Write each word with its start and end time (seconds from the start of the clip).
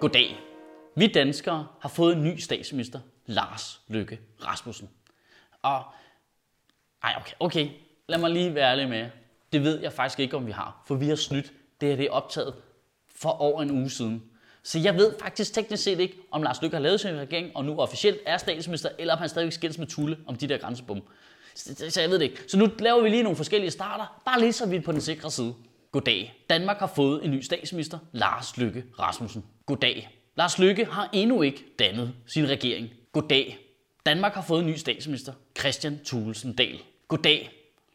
Goddag. 0.00 0.40
Vi 0.96 1.06
danskere 1.06 1.66
har 1.80 1.88
fået 1.88 2.16
en 2.16 2.24
ny 2.24 2.36
statsminister, 2.36 3.00
Lars 3.26 3.80
Løkke 3.88 4.20
Rasmussen. 4.44 4.88
Og, 5.62 5.84
ej 7.02 7.14
okay, 7.16 7.32
okay, 7.40 7.68
lad 8.08 8.18
mig 8.18 8.30
lige 8.30 8.54
være 8.54 8.70
ærlig 8.70 8.88
med 8.88 8.98
jer. 8.98 9.10
Det 9.52 9.64
ved 9.64 9.80
jeg 9.80 9.92
faktisk 9.92 10.20
ikke, 10.20 10.36
om 10.36 10.46
vi 10.46 10.52
har, 10.52 10.82
for 10.86 10.94
vi 10.94 11.08
har 11.08 11.16
snydt. 11.16 11.52
Det 11.80 11.88
her 11.88 11.96
det 11.96 12.06
er 12.06 12.10
optaget 12.10 12.54
for 13.16 13.30
over 13.30 13.62
en 13.62 13.70
uge 13.70 13.90
siden. 13.90 14.22
Så 14.62 14.78
jeg 14.78 14.94
ved 14.94 15.14
faktisk 15.20 15.54
teknisk 15.54 15.82
set 15.82 16.00
ikke, 16.00 16.16
om 16.30 16.42
Lars 16.42 16.62
Løkke 16.62 16.76
har 16.76 16.82
lavet 16.82 17.00
sin 17.00 17.16
regering, 17.16 17.56
og 17.56 17.64
nu 17.64 17.78
officielt 17.78 18.18
er 18.26 18.36
statsminister, 18.36 18.88
eller 18.98 19.14
om 19.14 19.18
han 19.18 19.28
stadigvæk 19.28 19.52
skændes 19.52 19.78
med 19.78 19.86
Tulle 19.86 20.18
om 20.26 20.36
de 20.36 20.46
der 20.46 20.58
grænsebom. 20.58 21.02
Så, 21.54 21.90
så 21.90 22.00
jeg 22.00 22.10
ved 22.10 22.18
det 22.18 22.24
ikke. 22.24 22.42
Så 22.48 22.58
nu 22.58 22.68
laver 22.78 23.02
vi 23.02 23.08
lige 23.08 23.22
nogle 23.22 23.36
forskellige 23.36 23.70
starter, 23.70 24.20
bare 24.24 24.40
lige 24.40 24.52
så 24.52 24.68
vi 24.68 24.76
er 24.76 24.80
på 24.80 24.92
den 24.92 25.00
sikre 25.00 25.30
side. 25.30 25.54
Goddag. 25.92 26.34
Danmark 26.50 26.78
har 26.78 26.92
fået 26.96 27.24
en 27.24 27.30
ny 27.30 27.40
statsminister, 27.40 27.98
Lars 28.12 28.56
Lykke 28.56 28.84
Rasmussen. 28.98 29.44
Goddag. 29.66 30.08
Lars 30.36 30.58
Lykke 30.58 30.84
har 30.84 31.08
endnu 31.12 31.42
ikke 31.42 31.64
dannet 31.78 32.14
sin 32.26 32.48
regering. 32.48 32.88
Goddag. 33.12 33.58
Danmark 34.06 34.32
har 34.32 34.42
fået 34.42 34.60
en 34.60 34.66
ny 34.66 34.76
statsminister, 34.76 35.32
Christian 35.58 36.00
Thulesen 36.06 36.54
Dahl. 36.54 36.78
Goddag. 37.08 37.50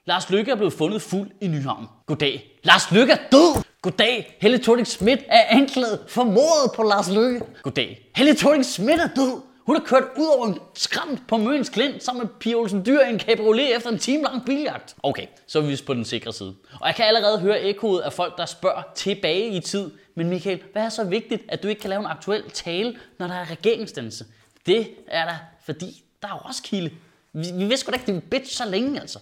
Lars 0.05 0.29
Lykke 0.29 0.51
er 0.51 0.55
blevet 0.55 0.73
fundet 0.73 1.01
fuld 1.01 1.31
i 1.41 1.47
Nyhavn. 1.47 1.87
Goddag. 2.05 2.59
Lars 2.63 2.91
Lykke 2.91 3.13
er 3.13 3.29
død! 3.31 3.63
Goddag. 3.81 4.37
Helle 4.41 4.57
thorning 4.57 4.87
Schmidt 4.87 5.19
er 5.27 5.43
anklaget 5.49 5.99
for 6.07 6.23
mordet 6.23 6.71
på 6.75 6.83
Lars 6.83 7.09
Lykke. 7.09 7.41
Goddag. 7.61 8.09
Helle 8.15 8.35
thorning 8.35 8.65
Schmidt 8.65 9.01
er 9.01 9.09
død! 9.15 9.41
Hun 9.65 9.75
har 9.75 9.83
kørt 9.83 10.03
ud 10.17 10.25
over 10.37 10.47
en 10.47 10.59
skræmt 10.73 11.27
på 11.27 11.37
Møns 11.37 11.69
Klint 11.69 12.03
sammen 12.03 12.25
med 12.25 12.33
Pia 12.39 12.55
Olsen 12.55 12.85
Dyr 12.85 12.99
i 12.99 13.09
en 13.09 13.19
cabriolet 13.19 13.75
efter 13.75 13.89
en 13.89 13.99
time 13.99 14.23
lang 14.23 14.45
biljagt. 14.45 14.95
Okay, 15.03 15.27
så 15.47 15.59
er 15.59 15.63
vi 15.63 15.81
på 15.85 15.93
den 15.93 16.05
sikre 16.05 16.33
side. 16.33 16.55
Og 16.81 16.87
jeg 16.87 16.95
kan 16.95 17.05
allerede 17.05 17.39
høre 17.39 17.61
ekkoet 17.61 18.01
af 18.01 18.13
folk, 18.13 18.37
der 18.37 18.45
spørger 18.45 18.81
tilbage 18.95 19.49
i 19.49 19.59
tid. 19.59 19.91
Men 20.15 20.29
Michael, 20.29 20.61
hvad 20.71 20.83
er 20.83 20.89
så 20.89 21.03
vigtigt, 21.03 21.43
at 21.47 21.63
du 21.63 21.67
ikke 21.67 21.81
kan 21.81 21.89
lave 21.89 21.99
en 21.99 22.05
aktuel 22.05 22.43
tale, 22.51 22.95
når 23.19 23.27
der 23.27 23.33
er 23.33 23.51
regeringsdannelse? 23.51 24.25
Det 24.65 24.89
er 25.07 25.25
der, 25.25 25.35
fordi 25.65 26.03
der 26.21 26.27
er 26.27 26.47
Roskilde. 26.47 26.91
Vi, 27.33 27.45
vi 27.57 27.65
vidste 27.65 27.85
godt 27.85 27.95
ikke, 27.95 28.13
det 28.13 28.23
bitch 28.23 28.57
så 28.57 28.65
længe 28.65 29.01
altså. 29.01 29.19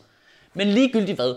Men 0.54 0.68
ligegyldigt 0.68 1.18
hvad, 1.18 1.36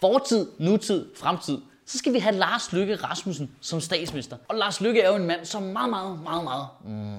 fortid, 0.00 0.46
nutid, 0.58 1.06
fremtid, 1.16 1.58
så 1.90 1.98
skal 1.98 2.12
vi 2.12 2.18
have 2.18 2.34
Lars 2.34 2.72
Lykke 2.72 2.96
Rasmussen 2.96 3.50
som 3.60 3.80
statsminister. 3.80 4.36
Og 4.48 4.56
Lars 4.56 4.80
Lykke 4.80 5.00
er 5.00 5.08
jo 5.08 5.16
en 5.16 5.26
mand, 5.26 5.44
som 5.44 5.62
meget, 5.62 5.90
meget, 5.90 6.22
meget, 6.22 6.44
meget, 6.44 6.66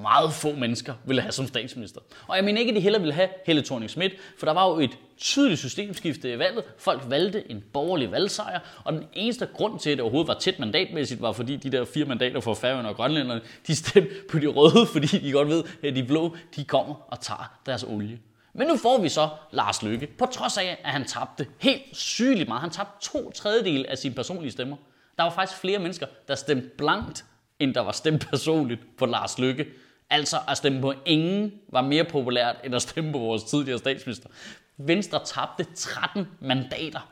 meget 0.01 0.33
få 0.33 0.51
mennesker 0.55 0.93
ville 1.05 1.21
have 1.21 1.31
som 1.31 1.47
statsminister. 1.47 2.01
Og 2.27 2.35
jeg 2.35 2.45
mener 2.45 2.59
ikke, 2.59 2.69
at 2.69 2.75
de 2.75 2.81
heller 2.81 2.99
ville 2.99 3.13
have 3.13 3.29
Helle 3.45 3.61
thorning 3.61 3.89
Schmidt, 3.89 4.13
for 4.39 4.45
der 4.45 4.53
var 4.53 4.69
jo 4.69 4.79
et 4.79 4.97
tydeligt 5.17 5.59
systemskifte 5.59 6.33
i 6.33 6.39
valget. 6.39 6.63
Folk 6.77 7.03
valgte 7.07 7.51
en 7.51 7.63
borgerlig 7.73 8.11
valgsejr, 8.11 8.59
og 8.83 8.93
den 8.93 9.03
eneste 9.13 9.47
grund 9.53 9.79
til, 9.79 9.89
at 9.89 9.97
det 9.97 10.01
overhovedet 10.01 10.27
var 10.27 10.39
tæt 10.39 10.59
mandatmæssigt, 10.59 11.21
var 11.21 11.31
fordi 11.31 11.55
de 11.55 11.71
der 11.71 11.85
fire 11.85 12.05
mandater 12.05 12.39
for 12.39 12.53
Færøerne 12.53 12.89
og 12.89 12.95
Grønlænderne, 12.95 13.41
de 13.67 13.75
stemte 13.75 14.09
på 14.31 14.39
de 14.39 14.47
røde, 14.47 14.85
fordi 14.85 15.07
de 15.07 15.31
godt 15.31 15.47
ved, 15.47 15.63
at 15.83 15.95
de 15.95 16.03
blå, 16.03 16.35
de 16.55 16.63
kommer 16.63 16.95
og 17.07 17.19
tager 17.19 17.51
deres 17.65 17.83
olie. 17.83 18.19
Men 18.53 18.67
nu 18.67 18.77
får 18.77 19.01
vi 19.01 19.09
så 19.09 19.29
Lars 19.51 19.83
Lykke, 19.83 20.07
på 20.07 20.25
trods 20.25 20.57
af, 20.57 20.77
at 20.83 20.91
han 20.91 21.05
tabte 21.05 21.47
helt 21.59 21.83
sygeligt 21.93 22.47
meget. 22.47 22.61
Han 22.61 22.69
tabte 22.69 23.09
to 23.11 23.31
tredjedel 23.31 23.85
af 23.85 23.97
sine 23.97 24.15
personlige 24.15 24.51
stemmer. 24.51 24.77
Der 25.17 25.23
var 25.23 25.31
faktisk 25.31 25.59
flere 25.61 25.79
mennesker, 25.79 26.05
der 26.27 26.35
stemte 26.35 26.69
blankt, 26.77 27.25
end 27.59 27.73
der 27.73 27.81
var 27.81 27.91
stemt 27.91 28.27
personligt 28.29 28.81
på 28.97 29.05
Lars 29.05 29.39
Lykke. 29.39 29.65
Altså 30.09 30.37
at 30.47 30.57
stemme 30.57 30.81
på 30.81 30.93
ingen 31.05 31.53
var 31.69 31.81
mere 31.81 32.03
populært, 32.03 32.55
end 32.63 32.75
at 32.75 32.81
stemme 32.81 33.11
på 33.11 33.17
vores 33.17 33.43
tidligere 33.43 33.79
statsminister. 33.79 34.29
Venstre 34.77 35.19
tabte 35.25 35.65
13 35.75 36.27
mandater. 36.39 37.11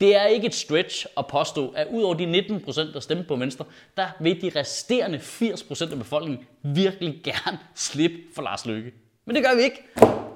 Det 0.00 0.16
er 0.16 0.24
ikke 0.24 0.46
et 0.46 0.54
stretch 0.54 1.06
at 1.16 1.26
påstå, 1.26 1.68
at 1.68 1.86
ud 1.90 2.02
over 2.02 2.14
de 2.14 2.26
19 2.26 2.60
procent, 2.60 2.94
der 2.94 3.00
stemte 3.00 3.24
på 3.24 3.36
Venstre, 3.36 3.64
der 3.96 4.06
vil 4.20 4.42
de 4.42 4.60
resterende 4.60 5.18
80 5.18 5.62
procent 5.62 5.92
af 5.92 5.98
befolkningen 5.98 6.46
virkelig 6.62 7.20
gerne 7.24 7.58
slippe 7.74 8.16
for 8.34 8.42
Lars 8.42 8.66
Løkke. 8.66 8.92
Men 9.24 9.36
det 9.36 9.44
gør 9.44 9.54
vi 9.54 9.62
ikke. 9.62 9.82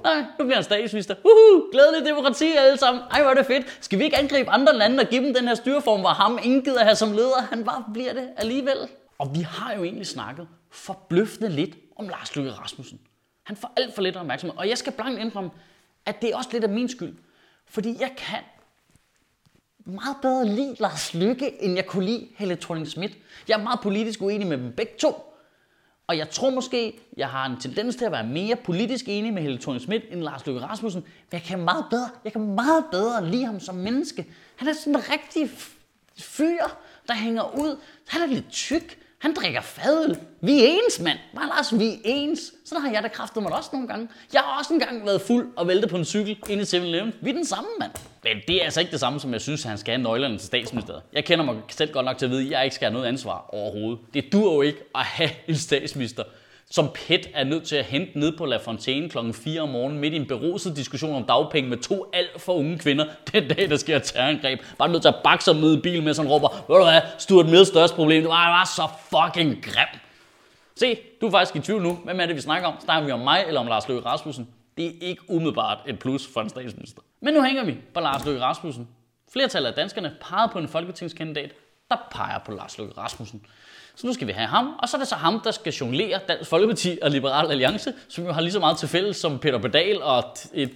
Nej, 0.07 0.25
nu 0.39 0.45
bliver 0.45 0.55
han 0.55 0.65
statsminister. 0.65 1.15
Uhu, 1.25 1.71
glædelig 1.73 2.07
demokrati 2.07 2.53
alle 2.59 2.79
sammen. 2.79 3.03
Ej, 3.11 3.23
hvor 3.23 3.31
er 3.31 3.35
det 3.35 3.47
fedt. 3.47 3.79
Skal 3.81 3.99
vi 3.99 4.05
ikke 4.05 4.17
angribe 4.17 4.51
andre 4.51 4.77
lande 4.77 5.01
og 5.01 5.07
give 5.09 5.25
dem 5.25 5.35
den 5.35 5.49
her 5.49 5.55
styreform, 5.55 6.01
hvor 6.01 6.09
ham 6.09 6.39
ingen 6.43 6.63
gider 6.63 6.85
have 6.85 6.97
som 6.97 7.13
leder? 7.13 7.41
Han 7.51 7.65
bare 7.65 7.85
bliver 7.93 8.13
det 8.13 8.29
alligevel. 8.37 8.77
Og 9.19 9.35
vi 9.35 9.41
har 9.41 9.75
jo 9.75 9.85
egentlig 9.85 10.07
snakket 10.07 10.49
forbløffende 10.71 11.51
lidt 11.51 11.77
om 11.97 12.09
Lars 12.09 12.37
Løkke 12.37 12.51
Rasmussen. 12.51 13.01
Han 13.43 13.57
får 13.57 13.73
alt 13.77 13.95
for 13.95 14.03
lidt 14.03 14.17
opmærksomhed. 14.17 14.59
Og 14.59 14.69
jeg 14.69 14.79
skal 14.79 14.93
blankt 14.93 15.21
indrømme, 15.21 15.51
at 16.07 16.23
det 16.23 16.31
er 16.31 16.37
også 16.37 16.51
lidt 16.53 16.65
af 16.65 16.71
min 16.71 16.89
skyld. 16.89 17.15
Fordi 17.69 17.97
jeg 18.01 18.11
kan 18.17 18.39
meget 19.87 20.17
bedre 20.23 20.47
lide 20.47 20.77
Lars 20.79 21.15
Lykke, 21.15 21.63
end 21.63 21.75
jeg 21.75 21.87
kunne 21.87 22.05
lide 22.05 22.29
Helle 22.37 22.57
thorning 22.57 22.89
Schmidt. 22.89 23.13
Jeg 23.49 23.59
er 23.59 23.63
meget 23.63 23.81
politisk 23.81 24.23
uenig 24.23 24.47
med 24.47 24.59
dem 24.59 24.73
begge 24.73 24.93
to. 24.99 25.36
Og 26.07 26.19
jeg 26.19 26.31
tror 26.31 26.51
måske, 26.51 26.99
jeg 27.17 27.29
har 27.29 27.47
en 27.47 27.61
tendens 27.61 27.97
til 27.97 28.05
at 28.05 28.13
være 28.13 28.27
mere 28.27 28.57
politisk 28.57 29.05
enig 29.09 29.33
med 29.35 29.43
Helle 29.43 29.59
thorning 29.59 29.83
Schmidt 29.83 30.05
end 30.11 30.21
Lars 30.23 30.47
Løkke 30.47 30.61
Rasmussen. 30.61 31.03
Men 31.03 31.33
jeg 31.33 31.43
kan 31.43 31.59
meget 31.59 31.85
bedre, 31.91 32.09
jeg 32.25 32.33
kan 32.33 32.55
meget 32.55 32.85
bedre 32.91 33.31
lide 33.31 33.45
ham 33.45 33.61
som 33.61 33.75
menneske. 33.75 34.27
Han 34.57 34.69
er 34.69 34.73
sådan 34.73 34.95
en 34.95 35.03
rigtig 35.11 35.51
fyr, 36.19 36.63
der 37.09 37.15
hænger 37.15 37.59
ud. 37.59 37.81
Han 38.07 38.23
er 38.23 38.27
lidt 38.27 38.51
tyk. 38.51 38.99
Han 39.27 39.35
drikker 39.35 39.61
fadel. 39.61 40.19
Vi 40.41 40.65
er 40.65 40.67
ens, 40.67 41.01
mand. 41.01 41.19
Bare 41.35 41.47
Lars, 41.47 41.79
vi 41.79 41.87
er 41.87 41.99
ens. 42.05 42.41
Sådan 42.65 42.83
har 42.83 42.91
jeg 42.91 43.03
da 43.03 43.09
kraftet 43.09 43.43
mig 43.43 43.53
også 43.53 43.71
nogle 43.73 43.89
gange. 43.89 44.09
Jeg 44.33 44.41
har 44.41 44.59
også 44.59 44.73
engang 44.73 45.07
været 45.07 45.21
fuld 45.21 45.49
og 45.57 45.69
væltet 45.69 45.91
på 45.91 45.97
en 45.97 46.05
cykel 46.05 46.37
inde 46.49 46.63
i 46.63 46.67
7-Eleven. 46.67 47.13
Vi 47.21 47.31
er 47.31 47.35
den 47.35 47.45
samme, 47.45 47.69
mand. 47.81 47.91
Men 48.25 48.37
det 48.49 48.57
er 48.57 48.65
altså 48.65 48.81
ikke 48.81 48.93
det 48.93 49.01
samme, 49.01 49.21
som 49.21 49.33
jeg 49.33 49.41
synes, 49.41 49.65
at 49.65 49.69
han 49.69 49.79
skal 49.79 49.95
have 49.95 50.03
nøglerne 50.03 50.39
til 50.39 50.47
statsministeriet. 50.47 51.03
Jeg 51.13 51.25
kender 51.25 51.45
mig 51.45 51.57
selv 51.69 51.93
godt 51.93 52.05
nok 52.05 52.19
til 52.19 52.27
at 52.27 52.31
vide, 52.31 52.43
at 52.45 52.51
jeg 52.51 52.65
ikke 52.65 52.75
skal 52.75 52.87
have 52.87 52.93
noget 52.93 53.07
ansvar 53.07 53.51
overhovedet. 53.53 53.99
Det 54.15 54.33
dur 54.33 54.55
jo 54.55 54.63
ikke 54.63 54.79
at 54.95 55.05
have 55.05 55.31
en 55.49 55.57
statsminister, 55.57 56.23
som 56.71 56.89
PET 56.95 57.29
er 57.35 57.45
nødt 57.45 57.65
til 57.65 57.77
at 57.77 57.85
hente 57.85 58.19
ned 58.19 58.37
på 58.37 58.47
La 58.47 58.57
Fontaine 58.57 59.09
kl. 59.09 59.19
4 59.33 59.61
om 59.61 59.69
morgenen 59.69 60.01
midt 60.01 60.15
i 60.15 60.17
en 60.17 60.27
beruset 60.27 60.77
diskussion 60.77 61.15
om 61.15 61.25
dagpenge 61.25 61.71
med 61.71 61.79
to 61.79 62.11
alt 62.13 62.41
for 62.41 62.53
unge 62.53 62.79
kvinder 62.79 63.05
den 63.33 63.49
dag, 63.49 63.71
der 63.71 63.77
sker 63.77 63.99
terrorangreb. 63.99 64.61
Bare 64.79 64.89
nødt 64.89 65.03
til 65.03 65.09
at 65.09 65.17
bakke 65.25 65.45
sig 65.45 65.57
med 65.57 65.79
i 65.79 65.81
bil 65.81 66.03
med 66.03 66.15
han 66.17 66.29
råber, 66.29 66.49
ved 66.69 66.77
du 66.77 66.85
hvad, 66.85 67.01
Stuart 67.19 67.47
Mills 67.47 67.69
største 67.69 67.97
problem, 67.97 68.23
det 68.23 68.29
var, 68.29 68.47
det 68.47 68.53
var 68.53 68.65
så 68.65 68.89
fucking 69.11 69.65
grim. 69.65 70.01
Se, 70.77 70.99
du 71.21 71.27
er 71.27 71.31
faktisk 71.31 71.57
i 71.57 71.61
tvivl 71.61 71.83
nu. 71.83 71.99
Hvem 72.05 72.21
er 72.21 72.27
det, 72.27 72.37
vi 72.37 72.41
snakker 72.41 72.69
om? 72.69 72.75
Snakker 72.81 73.07
vi 73.07 73.13
om 73.13 73.21
mig 73.21 73.45
eller 73.47 73.61
om 73.61 73.67
Lars 73.67 73.89
Løkke 73.89 74.09
Rasmussen? 74.09 74.49
Det 74.77 74.87
er 74.87 74.93
ikke 75.01 75.23
umiddelbart 75.29 75.79
et 75.87 75.99
plus 75.99 76.29
for 76.35 76.41
en 76.41 76.49
statsminister. 76.49 77.03
Men 77.21 77.35
nu 77.35 77.43
hænger 77.43 77.65
vi 77.65 77.77
på 77.95 78.01
Lars 78.01 78.25
Løkke 78.25 78.41
Rasmussen. 78.41 78.89
Flertallet 79.33 79.69
af 79.69 79.75
danskerne 79.75 80.17
pegede 80.21 80.49
på 80.53 80.59
en 80.59 80.69
folketingskandidat, 80.69 81.53
der 81.91 81.97
peger 82.11 82.39
på 82.39 82.53
Lars 82.53 82.79
Løkke 82.79 82.95
Rasmussen. 82.97 83.47
Så 83.95 84.07
nu 84.07 84.13
skal 84.13 84.27
vi 84.27 84.33
have 84.33 84.47
ham, 84.47 84.77
og 84.79 84.89
så 84.89 84.97
er 84.97 84.99
det 84.99 85.09
så 85.09 85.15
ham, 85.15 85.41
der 85.41 85.51
skal 85.51 85.73
jonglere 85.73 86.21
Dansk 86.29 86.51
Folkeparti 86.51 86.99
og 87.03 87.11
Liberal 87.11 87.51
Alliance, 87.51 87.95
som 88.09 88.25
jo 88.25 88.33
har 88.33 88.41
lige 88.41 88.53
så 88.53 88.61
meget 88.61 88.79
til 88.79 88.89
fælles 88.89 89.17
som 89.17 89.39
Peter 89.39 89.59
Pedal 89.59 90.03
og 90.03 90.37
et 90.55 90.71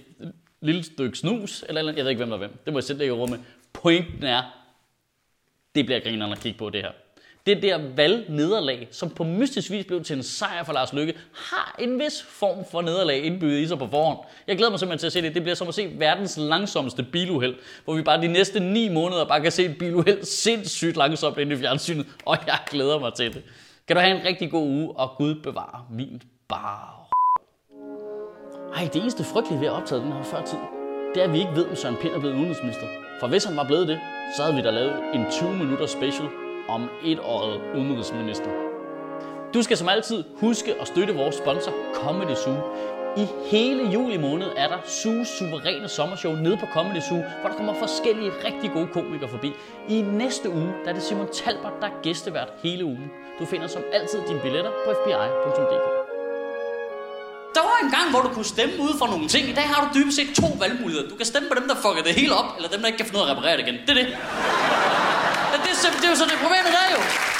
lille 0.61 0.83
stykke 0.83 1.17
snus, 1.17 1.65
eller, 1.67 1.79
eller 1.79 1.93
jeg 1.93 2.03
ved 2.03 2.11
ikke, 2.11 2.19
hvem 2.19 2.29
der 2.29 2.35
er 2.35 2.39
hvem. 2.39 2.57
Det 2.65 2.73
må 2.73 2.79
jeg 2.79 2.83
sætte 2.83 3.05
i 3.05 3.11
rummet. 3.11 3.39
Pointen 3.73 4.23
er, 4.23 4.43
det 5.75 5.85
bliver 5.85 5.99
grinerne 5.99 6.31
at 6.31 6.39
kigge 6.39 6.57
på 6.57 6.69
det 6.69 6.81
her 6.81 6.91
det 7.45 7.61
der 7.61 7.79
valgnederlag, 7.95 8.87
som 8.91 9.09
på 9.09 9.23
mystisk 9.23 9.71
vis 9.71 9.85
blev 9.85 10.03
til 10.03 10.17
en 10.17 10.23
sejr 10.23 10.63
for 10.63 10.73
Lars 10.73 10.93
Lykke, 10.93 11.13
har 11.33 11.75
en 11.79 11.99
vis 11.99 12.25
form 12.29 12.65
for 12.71 12.81
nederlag 12.81 13.23
indbygget 13.23 13.59
i 13.59 13.67
sig 13.67 13.79
på 13.79 13.87
forhånd. 13.87 14.19
Jeg 14.47 14.57
glæder 14.57 14.69
mig 14.69 14.79
simpelthen 14.79 14.99
til 14.99 15.07
at 15.07 15.13
se 15.13 15.21
det. 15.21 15.35
Det 15.35 15.43
bliver 15.43 15.55
som 15.55 15.67
at 15.67 15.73
se 15.73 15.91
verdens 15.97 16.37
langsomste 16.37 17.03
biluheld, 17.03 17.55
hvor 17.85 17.93
vi 17.93 18.01
bare 18.01 18.21
de 18.21 18.27
næste 18.27 18.59
9 18.59 18.89
måneder 18.89 19.25
bare 19.25 19.41
kan 19.41 19.51
se 19.51 19.65
et 19.65 19.77
biluheld 19.77 20.23
sindssygt 20.23 20.97
langsomt 20.97 21.37
ind 21.37 21.51
i 21.51 21.57
fjernsynet, 21.57 22.05
og 22.25 22.37
jeg 22.47 22.57
glæder 22.69 22.99
mig 22.99 23.13
til 23.13 23.33
det. 23.33 23.43
Kan 23.87 23.95
du 23.95 24.01
have 24.01 24.19
en 24.19 24.25
rigtig 24.25 24.51
god 24.51 24.67
uge, 24.67 24.91
og 24.95 25.11
Gud 25.17 25.35
bevare 25.35 25.85
min 25.91 26.21
bar. 26.49 27.09
Ej, 28.75 28.89
det 28.93 29.01
eneste 29.01 29.23
frygtelige 29.23 29.59
ved 29.59 29.67
at 29.67 29.73
optage 29.73 30.01
den 30.01 30.11
her 30.11 30.23
før 30.23 30.45
tid, 30.45 30.57
det 31.13 31.21
er, 31.21 31.27
at 31.27 31.33
vi 31.33 31.39
ikke 31.39 31.55
ved, 31.55 31.65
om 31.65 31.75
Søren 31.75 31.95
Pind 32.01 32.13
er 32.13 32.19
blevet 32.19 32.35
udenrigsminister. 32.35 32.87
For 33.19 33.27
hvis 33.27 33.43
han 33.43 33.57
var 33.57 33.63
blevet 33.63 33.87
det, 33.87 33.99
så 34.37 34.43
havde 34.43 34.55
vi 34.55 34.61
da 34.61 34.69
lavet 34.69 34.93
en 35.13 35.25
20 35.31 35.53
minutter 35.53 35.85
special 35.85 36.27
om 36.67 36.89
et 37.05 37.19
året 37.19 37.61
udenrigsminister. 37.75 38.49
Du 39.53 39.61
skal 39.61 39.77
som 39.77 39.89
altid 39.89 40.23
huske 40.35 40.75
at 40.81 40.87
støtte 40.87 41.15
vores 41.15 41.35
sponsor 41.35 41.73
Comedy 41.93 42.35
Zoo. 42.35 42.55
I 43.17 43.25
hele 43.51 43.89
juli 43.89 44.17
måned 44.17 44.47
er 44.57 44.67
der 44.67 44.77
Sues 44.85 45.27
suveræne 45.27 45.89
sommershow 45.89 46.35
nede 46.35 46.57
på 46.57 46.65
Comedy 46.73 47.01
Zoo, 47.01 47.23
hvor 47.41 47.49
der 47.49 47.57
kommer 47.57 47.73
forskellige 47.73 48.31
rigtig 48.45 48.71
gode 48.71 48.87
komikere 48.87 49.29
forbi. 49.29 49.51
I 49.89 50.01
næste 50.01 50.49
uge 50.49 50.73
der 50.83 50.89
er 50.89 50.93
det 50.93 51.03
Simon 51.03 51.27
Talbert, 51.33 51.73
der 51.81 51.87
er 51.87 52.01
gæstevært 52.03 52.49
hele 52.63 52.85
ugen. 52.85 53.11
Du 53.39 53.45
finder 53.45 53.67
som 53.67 53.81
altid 53.93 54.19
dine 54.27 54.39
billetter 54.39 54.71
på 54.85 54.93
fbi.dk. 55.03 56.01
Der 57.55 57.61
var 57.61 57.77
en 57.83 57.91
gang, 57.91 58.07
hvor 58.11 58.21
du 58.21 58.29
kunne 58.35 58.51
stemme 58.55 58.73
ud 58.85 58.93
for 58.99 59.07
nogle 59.07 59.27
ting. 59.27 59.49
I 59.49 59.53
dag 59.53 59.63
har 59.63 59.79
du 59.83 59.99
dybest 59.99 60.15
set 60.17 60.29
to 60.35 60.47
valgmuligheder. 60.59 61.09
Du 61.09 61.15
kan 61.15 61.25
stemme 61.25 61.49
på 61.49 61.55
dem, 61.59 61.67
der 61.67 61.75
fucker 61.75 62.03
det 62.03 62.13
hele 62.21 62.33
op, 62.35 62.49
eller 62.57 62.69
dem, 62.69 62.79
der 62.79 62.87
ikke 62.87 62.97
kan 62.97 63.05
finde 63.07 63.19
ud 63.19 63.25
af 63.25 63.31
at 63.31 63.37
reparere 63.37 63.57
det 63.57 63.67
igen. 63.67 63.77
Det 63.87 63.89
er 63.89 63.99
det. 64.03 64.07
Men 65.83 65.91
det, 65.91 65.97
er, 65.97 66.01
det 66.01 66.75
er 66.83 66.91
jo 66.91 67.30